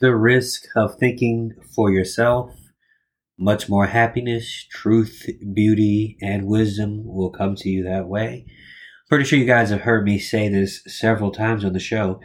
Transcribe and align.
The 0.00 0.14
risk 0.14 0.64
of 0.74 0.96
thinking 0.96 1.52
for 1.74 1.90
yourself, 1.90 2.50
much 3.38 3.68
more 3.68 3.86
happiness, 3.86 4.66
truth, 4.68 5.24
beauty, 5.54 6.16
and 6.20 6.46
wisdom 6.46 7.04
will 7.04 7.30
come 7.30 7.54
to 7.56 7.68
you 7.68 7.84
that 7.84 8.08
way. 8.08 8.44
Pretty 9.08 9.24
sure 9.24 9.38
you 9.38 9.44
guys 9.44 9.70
have 9.70 9.82
heard 9.82 10.04
me 10.04 10.18
say 10.18 10.48
this 10.48 10.82
several 10.86 11.30
times 11.30 11.64
on 11.64 11.74
the 11.74 11.78
show. 11.78 12.20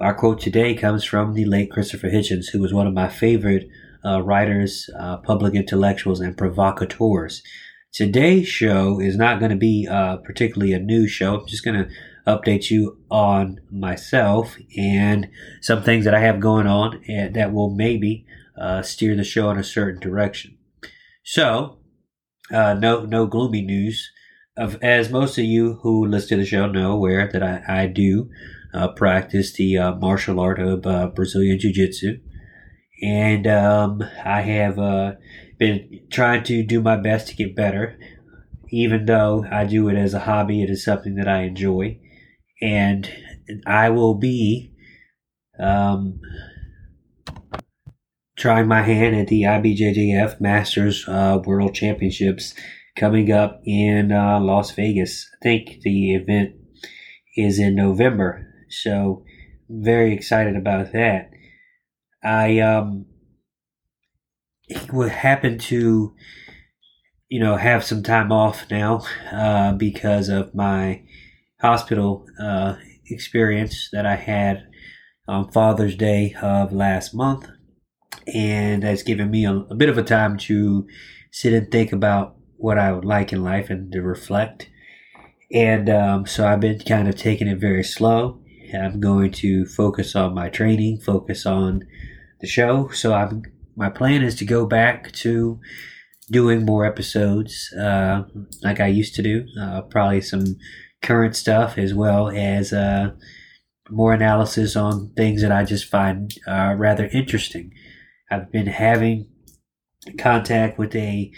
Our 0.00 0.12
quote 0.12 0.40
today 0.40 0.74
comes 0.74 1.04
from 1.04 1.34
the 1.34 1.44
late 1.44 1.70
Christopher 1.70 2.08
Hitchens, 2.08 2.46
who 2.52 2.60
was 2.60 2.74
one 2.74 2.88
of 2.88 2.94
my 2.94 3.08
favorite 3.08 3.68
uh, 4.04 4.20
writers, 4.20 4.90
uh, 4.98 5.18
public 5.18 5.54
intellectuals, 5.54 6.18
and 6.18 6.36
provocateurs. 6.36 7.42
Today's 7.92 8.48
show 8.48 8.98
is 8.98 9.16
not 9.16 9.38
going 9.38 9.52
to 9.52 9.56
be 9.56 9.86
uh, 9.88 10.16
particularly 10.16 10.72
a 10.72 10.80
new 10.80 11.06
show. 11.06 11.36
I'm 11.36 11.46
just 11.46 11.64
going 11.64 11.84
to 11.84 11.88
update 12.26 12.70
you 12.70 12.98
on 13.10 13.60
myself 13.70 14.56
and 14.76 15.28
some 15.60 15.82
things 15.82 16.04
that 16.04 16.14
I 16.14 16.20
have 16.20 16.40
going 16.40 16.66
on 16.66 17.02
and 17.06 17.34
that 17.34 17.52
will 17.52 17.70
maybe 17.70 18.26
uh, 18.58 18.82
steer 18.82 19.14
the 19.14 19.24
show 19.24 19.50
in 19.50 19.58
a 19.58 19.64
certain 19.64 20.00
direction. 20.00 20.56
So, 21.22 21.78
uh, 22.50 22.74
no, 22.74 23.04
no 23.04 23.26
gloomy 23.26 23.62
news. 23.62 24.10
Of, 24.56 24.78
as 24.82 25.10
most 25.10 25.36
of 25.36 25.44
you 25.44 25.80
who 25.82 26.06
listen 26.06 26.38
to 26.38 26.44
the 26.44 26.46
show 26.46 26.66
know, 26.66 26.92
aware 26.92 27.28
that 27.32 27.42
I, 27.42 27.62
I 27.66 27.86
do 27.88 28.30
uh, 28.72 28.88
practice 28.88 29.52
the 29.52 29.76
uh, 29.76 29.94
martial 29.96 30.38
art 30.38 30.60
of 30.60 30.86
uh, 30.86 31.08
Brazilian 31.08 31.58
Jiu 31.58 31.72
Jitsu. 31.72 32.20
And 33.02 33.46
um, 33.46 34.02
I 34.24 34.42
have 34.42 34.78
uh, 34.78 35.14
been 35.58 36.00
trying 36.10 36.44
to 36.44 36.62
do 36.62 36.80
my 36.80 36.96
best 36.96 37.28
to 37.28 37.36
get 37.36 37.56
better. 37.56 37.98
Even 38.70 39.06
though 39.06 39.44
I 39.50 39.64
do 39.64 39.88
it 39.88 39.96
as 39.96 40.14
a 40.14 40.20
hobby, 40.20 40.62
it 40.62 40.70
is 40.70 40.84
something 40.84 41.16
that 41.16 41.28
I 41.28 41.42
enjoy 41.42 41.98
and 42.64 43.12
I 43.66 43.90
will 43.90 44.14
be 44.14 44.72
um, 45.60 46.18
trying 48.38 48.66
my 48.66 48.80
hand 48.80 49.14
at 49.14 49.28
the 49.28 49.42
IBJJF 49.42 50.40
Masters 50.40 51.06
uh, 51.06 51.40
World 51.44 51.74
Championships 51.74 52.54
coming 52.96 53.30
up 53.30 53.60
in 53.66 54.12
uh, 54.12 54.40
Las 54.40 54.70
Vegas. 54.70 55.28
I 55.34 55.36
think 55.42 55.82
the 55.82 56.14
event 56.14 56.54
is 57.36 57.58
in 57.58 57.74
November, 57.74 58.50
so 58.70 59.24
very 59.68 60.14
excited 60.14 60.56
about 60.56 60.92
that. 60.92 61.32
I 62.22 62.60
um, 62.60 63.04
would 64.90 65.10
happen 65.10 65.58
to, 65.58 66.14
you 67.28 67.40
know, 67.40 67.56
have 67.56 67.84
some 67.84 68.02
time 68.02 68.32
off 68.32 68.64
now 68.70 69.04
uh, 69.30 69.72
because 69.72 70.30
of 70.30 70.54
my 70.54 71.02
hospital 71.64 72.26
uh, 72.38 72.76
experience 73.06 73.88
that 73.90 74.04
I 74.04 74.16
had 74.16 74.66
on 75.26 75.50
Father's 75.50 75.96
Day 75.96 76.34
of 76.42 76.72
last 76.72 77.14
month. 77.14 77.48
And 78.34 78.82
that's 78.82 79.02
given 79.02 79.30
me 79.30 79.46
a, 79.46 79.54
a 79.54 79.74
bit 79.74 79.88
of 79.88 79.96
a 79.96 80.02
time 80.02 80.36
to 80.48 80.86
sit 81.32 81.54
and 81.54 81.70
think 81.70 81.90
about 81.92 82.36
what 82.56 82.78
I 82.78 82.92
would 82.92 83.06
like 83.06 83.32
in 83.32 83.42
life 83.42 83.70
and 83.70 83.90
to 83.92 84.02
reflect. 84.02 84.68
And 85.52 85.88
um, 85.88 86.26
so 86.26 86.46
I've 86.46 86.60
been 86.60 86.80
kind 86.80 87.08
of 87.08 87.16
taking 87.16 87.48
it 87.48 87.58
very 87.58 87.84
slow. 87.84 88.40
I'm 88.74 89.00
going 89.00 89.30
to 89.32 89.64
focus 89.64 90.14
on 90.14 90.34
my 90.34 90.50
training, 90.50 91.00
focus 91.00 91.46
on 91.46 91.86
the 92.40 92.46
show. 92.46 92.88
So 92.88 93.14
I'm 93.14 93.42
my 93.76 93.88
plan 93.88 94.22
is 94.22 94.36
to 94.36 94.44
go 94.44 94.66
back 94.66 95.12
to 95.12 95.58
doing 96.30 96.64
more 96.64 96.84
episodes 96.84 97.72
uh, 97.72 98.22
like 98.62 98.80
I 98.80 98.86
used 98.86 99.14
to 99.16 99.22
do. 99.22 99.46
Uh, 99.60 99.82
probably 99.82 100.20
some 100.20 100.56
current 101.04 101.36
stuff 101.36 101.78
as 101.78 101.94
well 101.94 102.28
as 102.30 102.72
uh, 102.72 103.12
more 103.90 104.12
analysis 104.12 104.74
on 104.74 105.12
things 105.16 105.42
that 105.42 105.52
I 105.52 105.64
just 105.64 105.84
find 105.84 106.34
uh, 106.48 106.74
rather 106.76 107.06
interesting. 107.12 107.72
I've 108.30 108.50
been 108.50 108.66
having 108.66 109.28
contact 110.18 110.78
with 110.78 110.96
a 110.96 111.30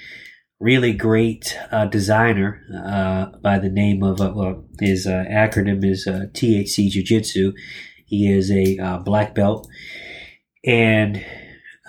really 0.61 0.92
great 0.92 1.59
uh, 1.70 1.87
designer 1.87 2.62
uh, 2.84 3.37
by 3.41 3.59
the 3.59 3.69
name 3.69 4.03
of 4.03 4.21
uh, 4.21 4.32
well, 4.34 4.65
his 4.81 5.06
uh, 5.06 5.25
acronym 5.28 5.84
is 5.84 6.06
THC 6.06 6.88
Jiu 6.88 7.03
Jitsu. 7.03 7.53
He 8.06 8.32
is 8.32 8.53
a 8.53 9.03
black 9.05 9.34
belt, 9.34 9.69
and 10.65 11.25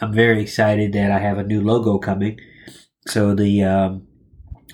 I'm 0.01 0.13
very 0.13 0.41
excited 0.41 0.93
that 0.93 1.11
I 1.11 1.19
have 1.19 1.37
a 1.37 1.43
new 1.43 1.61
logo 1.61 1.99
coming. 1.99 2.39
So 3.07 3.35
the 3.35 3.63
um, 3.63 4.07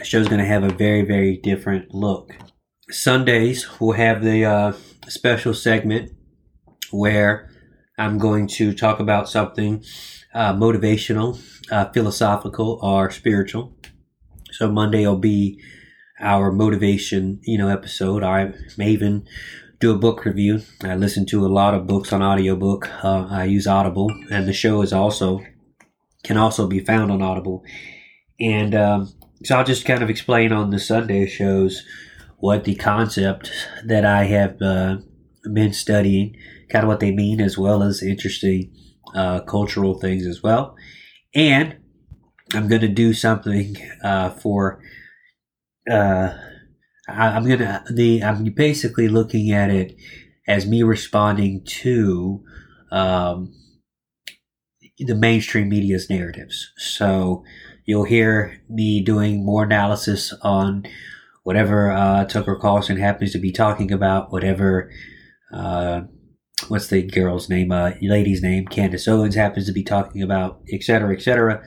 show's 0.04 0.30
going 0.30 0.40
to 0.40 0.48
have 0.48 0.64
a 0.64 0.74
very 0.74 1.02
very 1.02 1.36
different 1.38 1.94
look. 1.94 2.34
Sundays 2.90 3.68
we'll 3.80 3.94
have 3.94 4.24
the 4.24 4.46
uh, 4.46 4.74
special 5.08 5.54
segment 5.54 6.12
where 6.92 7.50
I'm 7.98 8.18
going 8.18 8.48
to 8.48 8.74
talk 8.74 9.00
about 9.00 9.30
something 9.30 9.84
uh, 10.34 10.54
motivational, 10.54 11.40
uh, 11.72 11.90
philosophical, 11.92 12.80
or 12.82 13.10
spiritual. 13.12 13.76
So 14.52 14.72
Monday 14.72 15.06
will 15.06 15.18
be 15.18 15.62
our 16.20 16.52
motivation, 16.52 17.40
you 17.44 17.58
know, 17.58 17.70
episode. 17.70 18.24
I 18.24 18.54
may 18.78 18.90
even 18.90 19.28
do 19.80 19.92
a 19.92 19.98
book 19.98 20.26
review. 20.26 20.62
I 20.84 20.96
listen 20.96 21.26
to 21.28 21.46
a 21.46 21.48
lot 21.48 21.74
of 21.74 21.88
books 21.88 22.12
on 22.12 22.22
audiobook. 22.22 22.90
Uh, 23.04 23.28
I 23.30 23.46
use 23.46 23.68
Audible, 23.68 24.12
and 24.32 24.48
the 24.48 24.54
show 24.54 24.82
is 24.82 24.94
also 24.94 25.42
can 26.24 26.38
also 26.38 26.68
be 26.68 26.80
found 26.80 27.12
on 27.12 27.22
Audible. 27.22 27.64
And 28.40 28.74
um, 28.76 29.14
so 29.44 29.58
I'll 29.58 29.66
just 29.66 29.86
kind 29.86 30.02
of 30.02 30.10
explain 30.10 30.52
on 30.52 30.70
the 30.70 30.80
Sunday 30.80 31.28
shows 31.28 31.84
what 32.44 32.66
the 32.66 32.76
concept 32.76 33.50
that 33.86 34.04
I 34.04 34.26
have 34.26 34.62
uh, 34.62 34.98
been 35.54 35.72
studying, 35.72 36.36
kind 36.70 36.84
of 36.84 36.90
what 36.90 37.00
they 37.00 37.14
mean, 37.14 37.40
as 37.40 37.58
well 37.58 37.82
as 37.82 38.04
interesting 38.04 38.70
uh, 39.16 39.40
cultural 39.40 39.94
things 39.94 40.28
as 40.28 40.44
well. 40.44 40.76
And 41.34 41.78
I'm 42.54 42.68
going 42.68 42.82
to 42.82 42.90
do 42.90 43.14
something 43.14 43.78
uh, 44.04 44.32
for. 44.32 44.82
Uh, 45.90 46.34
I, 47.08 47.28
I'm 47.28 47.48
gonna 47.48 47.82
the 47.90 48.22
I'm 48.22 48.44
basically 48.44 49.08
looking 49.08 49.54
at 49.54 49.70
it 49.70 49.96
as 50.46 50.68
me 50.68 50.84
responding 50.84 51.64
to 51.66 52.44
um, 52.92 53.54
the 55.00 55.16
mainstream 55.16 55.70
media's 55.70 56.10
narratives. 56.10 56.74
So 56.76 57.46
you'll 57.86 58.04
hear 58.04 58.62
me 58.70 59.02
doing 59.02 59.46
more 59.46 59.64
analysis 59.64 60.34
on 60.42 60.84
whatever 61.44 61.92
uh, 61.92 62.26
Tucker 62.26 62.56
Carlson 62.56 62.98
happens 62.98 63.32
to 63.34 63.40
be 63.40 63.52
talking 63.52 63.92
about, 63.92 64.32
whatever 64.32 64.92
uh, 65.54 66.02
what's 66.68 66.88
the 66.88 67.04
girl's 67.04 67.50
name, 67.50 67.72
uh, 67.72 67.92
lady's 68.02 68.42
name, 68.42 68.66
Candace 68.66 69.08
Owens 69.08 69.36
happens 69.36 69.68
to 69.68 69.74
be 69.74 69.84
talking 69.84 70.22
about, 70.22 70.62
etc., 70.72 71.14
etc. 71.14 71.64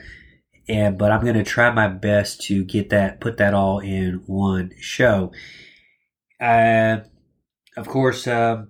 And 0.67 0.97
but 0.97 1.11
I'm 1.11 1.23
to 1.33 1.43
try 1.43 1.71
my 1.71 1.87
best 1.87 2.41
to 2.47 2.63
get 2.65 2.89
that, 2.89 3.21
put 3.21 3.37
that 3.37 3.53
all 3.53 3.79
in 3.79 4.23
one 4.25 4.71
show. 4.79 5.31
Uh, 6.41 6.97
of 7.77 7.87
course, 7.87 8.27
um, 8.27 8.69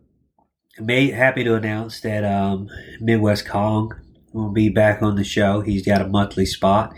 may 0.79 1.09
happy 1.09 1.43
to 1.43 1.55
announce 1.55 2.01
that 2.01 2.23
um, 2.23 2.69
Midwest 2.99 3.47
Kong 3.47 3.93
will 4.33 4.51
be 4.51 4.69
back 4.69 5.01
on 5.01 5.15
the 5.15 5.23
show. 5.23 5.61
He's 5.61 5.85
got 5.85 6.01
a 6.01 6.07
monthly 6.07 6.45
spot 6.45 6.93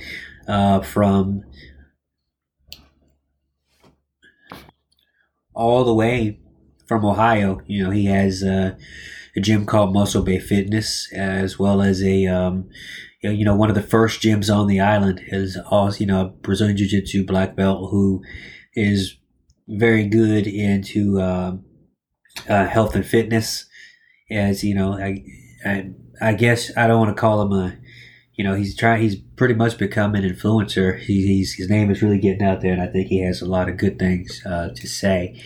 uh, 0.48 0.82
from 0.82 1.44
all 5.60 5.84
the 5.84 5.94
way 5.94 6.40
from 6.88 7.06
Ohio. 7.06 7.62
You 7.68 7.84
know, 7.84 7.90
he 7.92 8.06
has 8.06 8.42
uh, 8.42 8.76
a 9.36 9.40
gym 9.42 9.66
called 9.66 9.94
Muscle 9.94 10.24
Bay 10.24 10.40
Fitness, 10.40 11.12
as 11.14 11.60
well 11.60 11.82
as 11.82 12.02
a 12.02 12.26
um, 12.26 12.70
you 13.22 13.44
know 13.44 13.56
one 13.56 13.70
of 13.70 13.76
the 13.76 13.82
first 13.82 14.22
gyms 14.22 14.54
on 14.54 14.68
the 14.68 14.80
island 14.80 15.22
is 15.28 15.58
also 15.70 16.00
you 16.00 16.06
know 16.06 16.22
a 16.22 16.30
Brazilian 16.30 16.78
Jiu 16.78 16.88
Jitsu 16.88 17.26
black 17.26 17.56
belt 17.56 17.92
who 17.92 18.24
is 18.74 19.18
very 19.68 20.08
good 20.08 20.48
into 20.48 21.22
um, 21.22 21.66
uh, 22.48 22.66
health 22.66 22.96
and 22.96 23.06
fitness. 23.06 23.66
As 24.32 24.64
you 24.64 24.74
know, 24.74 24.94
I, 24.94 25.26
I 25.66 25.92
I 26.22 26.34
guess 26.34 26.76
I 26.78 26.88
don't 26.88 27.00
want 27.00 27.16
to 27.16 27.20
call 27.20 27.42
him 27.42 27.52
a 27.52 27.78
you 28.40 28.46
know 28.46 28.56
he's 28.56 28.74
trying 28.74 29.02
he's 29.02 29.18
pretty 29.18 29.54
much 29.54 29.78
become 29.78 30.16
an 30.16 30.24
influencer. 30.24 30.98
He, 30.98 31.28
he's 31.28 31.56
his 31.56 31.70
name 31.70 31.92
is 31.92 32.02
really 32.02 32.20
getting 32.20 32.42
out 32.42 32.62
there 32.62 32.72
and 32.72 32.82
i 32.82 32.88
think 32.88 33.10
he 33.10 33.22
has 33.26 33.42
a 33.42 33.46
lot 33.46 33.68
of 33.68 33.76
good 33.76 34.00
things 34.00 34.42
uh, 34.46 34.70
to 34.74 34.88
say. 34.88 35.44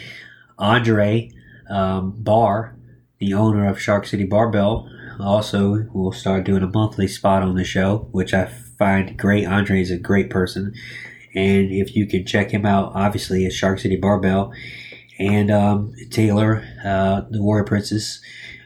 Andre 0.60 1.32
um, 1.72 2.14
barr 2.16 2.76
the 3.18 3.34
owner 3.34 3.68
of 3.68 3.82
shark 3.82 4.06
city 4.06 4.26
barbell 4.26 4.88
also 5.20 5.88
will 5.92 6.12
start 6.12 6.44
doing 6.44 6.62
a 6.62 6.68
monthly 6.68 7.08
spot 7.08 7.42
on 7.42 7.56
the 7.56 7.64
show 7.64 8.08
which 8.12 8.32
i 8.32 8.46
find 8.46 9.18
great. 9.18 9.48
Andre 9.48 9.82
is 9.82 9.90
a 9.90 9.98
great 9.98 10.30
person. 10.30 10.76
And 11.34 11.72
if 11.72 11.96
you 11.96 12.06
can 12.06 12.28
check 12.28 12.52
him 12.52 12.64
out 12.64 12.92
obviously 12.94 13.44
at 13.48 13.54
shark 13.54 13.80
city 13.80 13.96
barbell. 13.96 14.54
And 15.18 15.50
um, 15.50 15.96
taylor 16.12 16.64
uh, 16.86 17.22
the 17.32 17.42
warrior 17.42 17.64
princess 17.64 18.22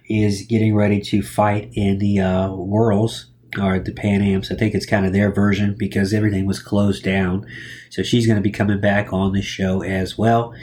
is 0.09 0.41
getting 0.41 0.75
ready 0.75 0.99
to 0.99 1.23
fight 1.23 1.69
in 1.75 1.99
the 1.99 2.19
uh, 2.19 2.51
worlds 2.51 3.27
or 3.59 3.79
the 3.79 3.93
Pan 3.93 4.21
Ams. 4.21 4.51
I 4.51 4.55
think 4.55 4.75
it's 4.75 4.85
kind 4.85 5.05
of 5.05 5.13
their 5.13 5.31
version 5.31 5.75
because 5.77 6.13
everything 6.13 6.45
was 6.45 6.59
closed 6.59 7.03
down. 7.03 7.45
So 7.89 8.03
she's 8.03 8.25
going 8.25 8.37
to 8.37 8.41
be 8.41 8.51
coming 8.51 8.81
back 8.81 9.13
on 9.13 9.33
the 9.33 9.41
show 9.41 9.81
as 9.81 10.17
well. 10.17 10.53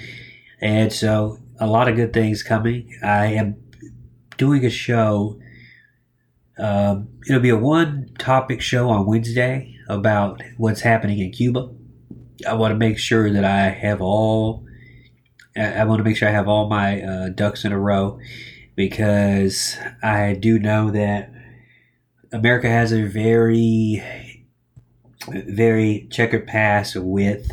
And 0.61 0.93
so 0.93 1.39
a 1.59 1.67
lot 1.67 1.89
of 1.89 1.97
good 1.97 2.13
things 2.13 2.43
coming. 2.43 2.99
I 3.03 3.27
am 3.27 3.57
doing 4.37 4.65
a 4.65 4.71
show 4.71 5.39
Um, 6.57 7.09
it'll 7.29 7.43
be 7.43 7.51
a 7.51 7.57
one 7.57 8.11
topic 8.19 8.61
show 8.61 8.89
on 8.89 9.07
Wednesday 9.07 9.77
about 9.89 10.41
what's 10.57 10.83
happening 10.83 11.19
in 11.19 11.33
Cuba. 11.33 11.69
I 12.49 12.55
want 12.55 12.73
to 12.73 12.79
make 12.79 12.99
sure 12.99 13.33
that 13.33 13.45
I 13.45 13.71
have 13.71 14.01
all. 14.01 14.65
I 15.57 15.85
want 15.85 15.99
to 15.99 16.05
make 16.05 16.17
sure 16.17 16.29
I 16.29 16.33
have 16.33 16.49
all 16.49 16.69
my 16.69 17.03
uh, 17.03 17.29
ducks 17.31 17.65
in 17.65 17.73
a 17.73 17.79
row 17.79 18.19
because 18.77 19.77
I 20.03 20.35
do 20.35 20.59
know 20.59 20.91
that 20.91 21.31
America 22.35 22.69
has 22.69 22.93
a 22.93 23.05
very, 23.05 24.03
very 25.29 26.09
checkered 26.11 26.49
past 26.49 26.97
with 26.97 27.49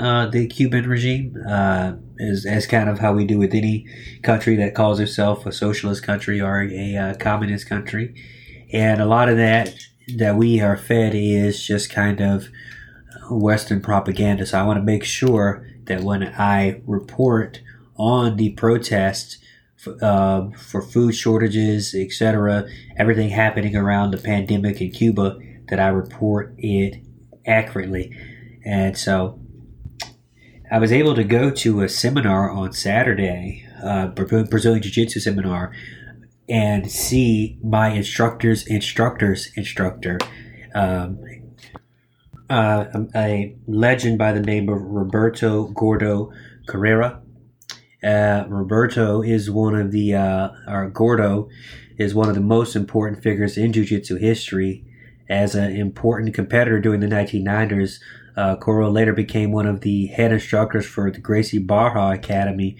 uh, 0.00 0.26
the 0.26 0.48
Cuban 0.48 0.88
regime, 0.88 1.36
uh, 1.48 1.92
as, 2.18 2.44
as 2.44 2.66
kind 2.66 2.88
of 2.88 2.98
how 2.98 3.12
we 3.12 3.24
do 3.24 3.38
with 3.38 3.54
any 3.54 3.86
country 4.22 4.56
that 4.56 4.74
calls 4.74 4.98
itself 4.98 5.46
a 5.46 5.52
socialist 5.52 6.02
country 6.02 6.40
or 6.40 6.62
a 6.62 6.96
uh, 6.96 7.14
communist 7.14 7.68
country. 7.68 8.20
And 8.72 9.00
a 9.00 9.06
lot 9.06 9.28
of 9.28 9.36
that 9.36 9.72
that 10.16 10.36
we 10.36 10.60
are 10.60 10.76
fed 10.76 11.14
is 11.14 11.64
just 11.64 11.90
kind 11.90 12.20
of 12.20 12.48
Western 13.30 13.80
propaganda. 13.80 14.44
So 14.44 14.58
I 14.58 14.64
want 14.64 14.78
to 14.78 14.84
make 14.84 15.04
sure 15.04 15.66
that 15.84 16.02
when 16.02 16.24
I 16.24 16.80
report 16.84 17.60
on 17.96 18.36
the 18.36 18.50
protests 18.50 19.38
uh, 20.02 20.48
for 20.50 20.82
food 20.82 21.14
shortages, 21.14 21.94
etc., 21.94 22.66
everything 22.96 23.30
happening 23.30 23.76
around 23.76 24.10
the 24.10 24.18
pandemic 24.18 24.80
in 24.80 24.90
Cuba, 24.90 25.38
that 25.68 25.80
I 25.80 25.88
report 25.88 26.54
it 26.58 27.02
accurately. 27.46 28.16
And 28.64 28.96
so 28.96 29.38
I 30.70 30.78
was 30.78 30.90
able 30.90 31.14
to 31.14 31.24
go 31.24 31.50
to 31.50 31.82
a 31.82 31.88
seminar 31.88 32.50
on 32.50 32.72
Saturday, 32.72 33.66
uh, 33.82 34.08
Brazilian 34.08 34.82
Jiu 34.82 34.90
Jitsu 34.90 35.20
seminar, 35.20 35.72
and 36.48 36.90
see 36.90 37.58
my 37.62 37.90
instructor's 37.90 38.66
instructor's 38.66 39.52
instructor, 39.56 40.18
um, 40.74 41.18
uh, 42.48 42.84
a 43.14 43.56
legend 43.66 44.18
by 44.18 44.32
the 44.32 44.40
name 44.40 44.68
of 44.68 44.80
Roberto 44.80 45.68
Gordo 45.68 46.32
Correa. 46.68 47.20
Uh, 48.06 48.44
Roberto 48.48 49.20
is 49.22 49.50
one 49.50 49.74
of 49.74 49.90
the, 49.90 50.14
uh, 50.14 50.50
or 50.68 50.88
Gordo 50.90 51.48
is 51.98 52.14
one 52.14 52.28
of 52.28 52.34
the 52.34 52.40
most 52.40 52.76
important 52.76 53.22
figures 53.22 53.58
in 53.58 53.72
Jiu 53.72 53.84
Jitsu 53.84 54.16
history 54.16 54.84
as 55.28 55.56
an 55.56 55.74
important 55.74 56.34
competitor 56.34 56.80
during 56.80 57.00
the 57.00 57.08
1990s 57.08 57.98
uh, 58.36 58.56
Correa 58.56 58.88
later 58.88 59.12
became 59.12 59.50
one 59.50 59.66
of 59.66 59.80
the 59.80 60.06
head 60.08 60.32
instructors 60.32 60.86
for 60.86 61.10
the 61.10 61.20
Gracie 61.20 61.58
Barra 61.58 62.10
Academy. 62.10 62.76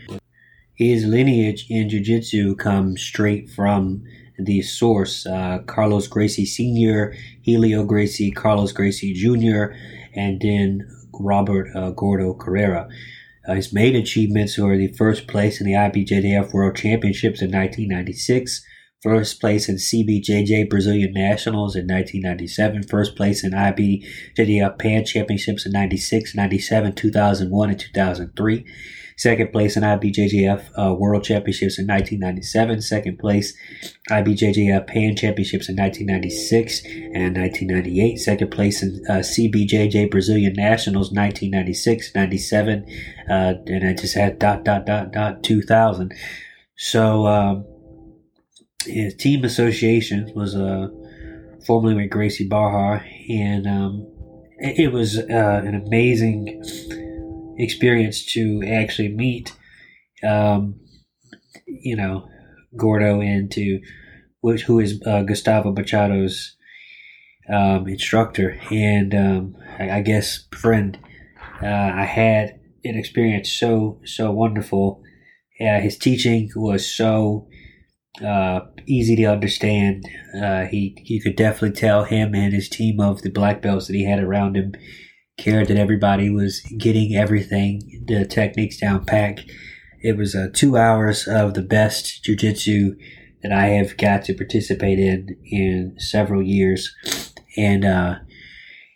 His 0.75 1.07
lineage 1.07 1.67
in 1.71 1.89
Jiu 1.89 2.01
Jitsu 2.01 2.57
comes 2.57 3.01
straight 3.01 3.49
from 3.49 4.05
the 4.39 4.61
source 4.61 5.27
uh, 5.27 5.61
Carlos 5.67 6.09
Gracie 6.09 6.45
Sr., 6.45 7.17
Helio 7.41 7.85
Gracie, 7.85 8.31
Carlos 8.31 8.73
Gracie 8.73 9.15
Jr., 9.15 9.75
and 10.15 10.41
then 10.43 10.87
Robert 11.15 11.75
uh, 11.75 11.91
Gordo 11.91 12.35
Correa. 12.35 12.87
Uh, 13.49 13.55
his 13.55 13.73
main 13.73 13.95
achievements 13.95 14.59
were 14.59 14.77
the 14.77 14.89
first 14.89 15.29
place 15.29 15.61
in 15.61 15.67
the 15.67 15.75
IBJJF 15.75 16.53
World 16.53 16.77
Championships 16.77 17.41
in 17.41 17.51
1996, 17.51 18.65
First 19.07 19.41
place 19.41 19.69
in 19.69 19.77
CBJJ 19.77 20.69
Brazilian 20.69 21.13
Nationals 21.13 21.77
in 21.77 21.87
1997. 21.87 22.83
First 22.89 23.15
place 23.15 23.45
in 23.45 23.53
IBJJF 23.53 24.81
Pan 24.81 25.05
Championships 25.05 25.65
in 25.65 25.71
96, 25.71 26.35
97, 26.35 26.93
2001, 26.93 27.71
and 27.71 27.79
2003. 27.79 28.65
Second 29.17 29.53
place 29.53 29.77
in 29.77 29.85
IBJJF 29.85 30.71
uh, 30.77 30.93
World 30.93 31.23
Championships 31.23 31.79
in 31.79 31.87
1997. 31.87 32.83
Second 32.83 33.21
place 33.21 33.57
IBJJF 34.11 34.89
Pan 34.89 35.15
Championships 35.15 35.69
in 35.69 35.77
1996 35.77 36.85
and 37.15 37.37
1998. 37.37 38.17
Second 38.17 38.51
place 38.51 38.83
in 38.83 39.01
uh, 39.09 39.21
CBJJ 39.21 40.11
Brazilian 40.11 40.55
Nationals 40.55 41.13
1996, 41.13 42.13
97, 42.13 42.85
uh, 43.31 43.55
and 43.67 43.89
I 43.89 43.95
just 43.95 44.17
had 44.17 44.41
dot 44.41 44.65
dot 44.65 44.85
dot 44.85 45.13
dot 45.13 45.45
2000. 45.45 46.13
So. 46.75 47.29
Um, 47.29 47.67
his 48.87 49.15
team 49.15 49.45
association 49.45 50.33
was 50.35 50.57
uh, 50.57 50.89
formerly 51.67 51.95
with 51.95 52.11
Gracie 52.11 52.49
Barra, 52.49 53.05
and 53.29 53.67
um, 53.67 54.07
it, 54.59 54.79
it, 54.87 54.93
was 54.93 55.19
uh, 55.19 55.63
an 55.65 55.75
amazing 55.75 56.63
experience 57.59 58.25
to 58.33 58.63
actually 58.67 59.09
meet, 59.09 59.55
um, 60.25 60.81
you 61.67 61.97
know, 61.97 62.29
Gordo 62.77 63.21
and 63.21 63.51
to 63.53 63.81
which 64.41 64.63
who 64.63 64.79
is 64.79 65.03
uh, 65.07 65.23
Gustavo 65.23 65.73
Machado's 65.73 66.57
um, 67.53 67.89
instructor 67.89 68.59
and 68.71 69.15
um, 69.15 69.57
I, 69.79 69.91
I, 69.91 70.01
guess 70.03 70.47
friend. 70.53 70.99
Uh, 71.63 71.67
I 71.67 72.05
had 72.05 72.61
an 72.85 72.97
experience 72.97 73.51
so 73.51 74.01
so 74.05 74.31
wonderful. 74.31 75.03
Uh, 75.61 75.81
his 75.81 75.97
teaching 75.97 76.51
was 76.55 76.87
so 76.87 77.49
uh, 78.25 78.61
easy 78.87 79.17
to 79.17 79.25
understand. 79.25 80.05
Uh, 80.41 80.65
he 80.65 80.97
you 81.05 81.21
could 81.21 81.37
definitely 81.37 81.79
tell 81.79 82.05
him 82.05 82.35
and 82.35 82.53
his 82.53 82.69
team 82.69 83.01
of 83.01 83.23
the 83.23 83.31
black 83.31 83.63
belts 83.63 83.87
that 83.87 83.95
he 83.95 84.05
had 84.05 84.21
around 84.21 84.57
him 84.57 84.73
cared 85.39 85.69
that 85.69 85.77
everybody 85.77 86.31
was 86.31 86.61
getting 86.79 87.15
everything, 87.15 88.05
the 88.07 88.25
techniques 88.25 88.79
down 88.79 89.05
pack. 89.05 89.41
It 90.03 90.17
was 90.17 90.35
uh, 90.35 90.49
two 90.53 90.77
hours 90.77 91.27
of 91.27 91.55
the 91.55 91.63
best 91.63 92.25
jujitsu 92.25 92.97
that 93.43 93.53
I 93.53 93.67
have 93.69 93.97
got 93.97 94.25
to 94.25 94.35
participate 94.35 94.99
in 94.99 95.37
in 95.45 95.97
several 95.99 96.43
years, 96.43 96.95
and 97.57 97.85
uh, 97.85 98.15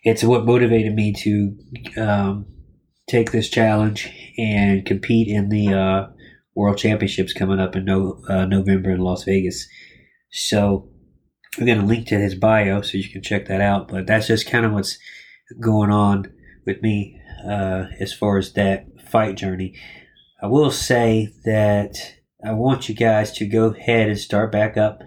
it's 0.03 0.23
what 0.23 0.45
motivated 0.45 0.95
me 0.95 1.13
to 1.13 1.57
um, 2.01 2.45
take 3.07 3.31
this 3.31 3.49
challenge 3.49 4.09
and 4.37 4.85
compete 4.85 5.27
in 5.27 5.49
the 5.49 5.73
uh, 5.73 6.07
World 6.55 6.77
Championships 6.77 7.33
coming 7.33 7.59
up 7.59 7.75
in 7.75 7.85
no, 7.85 8.21
uh, 8.27 8.45
November 8.45 8.91
in 8.91 8.99
Las 8.99 9.23
Vegas. 9.23 9.67
So 10.31 10.89
we're 11.57 11.65
going 11.65 11.79
to 11.79 11.85
link 11.85 12.07
to 12.07 12.19
his 12.19 12.35
bio 12.35 12.81
so 12.81 12.97
you 12.97 13.09
can 13.09 13.21
check 13.21 13.47
that 13.47 13.61
out. 13.61 13.87
But 13.87 14.07
that's 14.07 14.27
just 14.27 14.49
kind 14.49 14.65
of 14.65 14.73
what's 14.73 14.97
going 15.59 15.91
on 15.91 16.31
with 16.65 16.81
me 16.81 17.19
uh, 17.45 17.85
as 17.99 18.13
far 18.13 18.37
as 18.37 18.53
that 18.53 18.85
fight 19.09 19.35
journey. 19.35 19.75
I 20.41 20.47
will 20.47 20.71
say 20.71 21.33
that 21.45 21.95
I 22.43 22.53
want 22.53 22.89
you 22.89 22.95
guys 22.95 23.31
to 23.33 23.45
go 23.45 23.65
ahead 23.65 24.09
and 24.09 24.17
start 24.17 24.51
back 24.51 24.77
up 24.77 25.01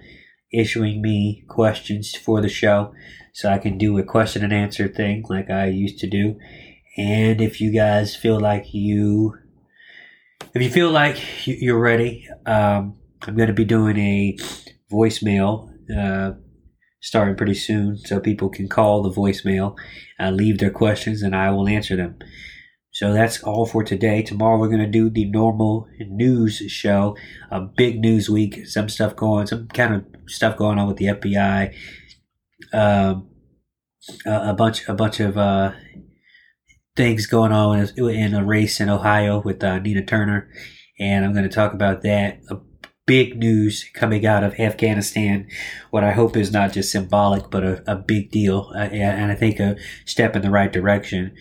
issuing 0.52 1.02
me 1.02 1.44
questions 1.48 2.14
for 2.14 2.40
the 2.40 2.48
show 2.48 2.94
so 3.32 3.50
I 3.50 3.58
can 3.58 3.76
do 3.76 3.98
a 3.98 4.04
question 4.04 4.44
and 4.44 4.52
answer 4.52 4.86
thing 4.86 5.24
like 5.28 5.50
I 5.50 5.66
used 5.66 5.98
to 5.98 6.06
do. 6.08 6.38
And 6.96 7.40
if 7.40 7.60
you 7.60 7.72
guys 7.72 8.14
feel 8.14 8.38
like 8.38 8.72
you 8.72 9.34
if 10.54 10.62
you 10.62 10.70
feel 10.70 10.90
like 10.90 11.46
you're 11.46 11.80
ready, 11.80 12.28
um, 12.46 12.96
I'm 13.22 13.36
going 13.36 13.48
to 13.48 13.54
be 13.54 13.64
doing 13.64 13.98
a 13.98 14.36
voicemail 14.92 15.70
uh, 15.94 16.32
starting 17.00 17.36
pretty 17.36 17.54
soon 17.54 17.98
so 17.98 18.20
people 18.20 18.48
can 18.48 18.68
call 18.68 19.02
the 19.02 19.10
voicemail, 19.10 19.76
uh, 20.20 20.30
leave 20.30 20.58
their 20.58 20.70
questions, 20.70 21.22
and 21.22 21.34
I 21.34 21.50
will 21.50 21.68
answer 21.68 21.96
them. 21.96 22.18
So 22.92 23.12
that's 23.12 23.42
all 23.42 23.66
for 23.66 23.82
today. 23.82 24.22
Tomorrow 24.22 24.58
we're 24.58 24.68
going 24.68 24.78
to 24.78 24.86
do 24.86 25.10
the 25.10 25.24
normal 25.24 25.88
news 25.98 26.58
show, 26.68 27.16
a 27.50 27.60
big 27.60 27.98
news 27.98 28.30
week, 28.30 28.68
some 28.68 28.88
stuff 28.88 29.16
going, 29.16 29.48
some 29.48 29.66
kind 29.68 29.94
of 29.94 30.04
stuff 30.30 30.56
going 30.56 30.78
on 30.78 30.86
with 30.86 30.98
the 30.98 31.06
FBI, 31.06 31.74
um, 32.72 33.28
a, 34.24 34.50
a 34.50 34.54
bunch, 34.54 34.88
a 34.88 34.94
bunch 34.94 35.18
of 35.18 35.36
uh, 35.36 35.72
things 36.96 37.26
going 37.26 37.50
on 37.50 37.88
in 37.98 38.34
a 38.34 38.44
race 38.44 38.80
in 38.80 38.88
Ohio 38.88 39.40
with 39.40 39.64
uh, 39.64 39.78
Nina 39.80 40.04
Turner, 40.04 40.48
and 40.98 41.24
I'm 41.24 41.32
going 41.32 41.48
to 41.48 41.54
talk 41.54 41.72
about 41.72 42.02
that. 42.02 42.40
Big 43.06 43.36
news 43.36 43.84
coming 43.92 44.24
out 44.24 44.44
of 44.44 44.58
Afghanistan. 44.58 45.46
What 45.90 46.04
I 46.04 46.12
hope 46.12 46.36
is 46.36 46.52
not 46.52 46.72
just 46.72 46.92
symbolic, 46.92 47.50
but 47.50 47.64
a, 47.64 47.90
a 47.90 47.96
big 47.96 48.30
deal, 48.30 48.70
uh, 48.74 48.78
and 48.78 49.30
I 49.30 49.34
think 49.34 49.58
a 49.60 49.76
step 50.06 50.36
in 50.36 50.42
the 50.42 50.50
right 50.50 50.72
direction. 50.72 51.34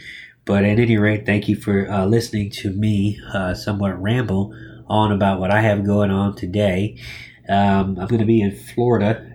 But 0.45 0.65
at 0.65 0.79
any 0.79 0.97
rate, 0.97 1.25
thank 1.25 1.47
you 1.47 1.55
for 1.55 1.89
uh, 1.89 2.05
listening 2.05 2.49
to 2.51 2.71
me 2.71 3.19
uh, 3.33 3.53
somewhat 3.53 4.01
ramble 4.01 4.53
on 4.87 5.11
about 5.11 5.39
what 5.39 5.51
I 5.51 5.61
have 5.61 5.85
going 5.85 6.11
on 6.11 6.35
today. 6.35 6.97
Um, 7.47 7.97
I'm 7.99 8.07
going 8.07 8.19
to 8.19 8.25
be 8.25 8.41
in 8.41 8.55
Florida 8.55 9.25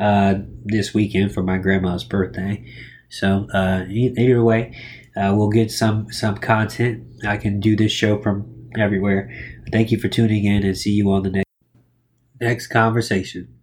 uh, 0.00 0.34
this 0.64 0.92
weekend 0.94 1.32
for 1.32 1.44
my 1.44 1.58
grandma's 1.58 2.02
birthday. 2.02 2.64
So 3.08 3.46
either 3.54 4.42
way, 4.42 4.74
uh, 5.16 5.32
we'll 5.34 5.50
get 5.50 5.70
some 5.70 6.10
some 6.12 6.36
content. 6.36 7.04
I 7.26 7.36
can 7.36 7.60
do 7.60 7.76
this 7.76 7.92
show 7.92 8.20
from 8.20 8.70
everywhere. 8.78 9.30
Thank 9.70 9.90
you 9.90 9.98
for 9.98 10.08
tuning 10.08 10.44
in 10.44 10.64
and 10.64 10.76
see 10.76 10.92
you 10.92 11.10
on 11.10 11.22
the 11.22 11.30
next 11.30 11.50
next 12.40 12.66
conversation. 12.68 13.61